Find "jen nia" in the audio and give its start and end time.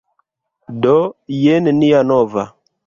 1.43-2.05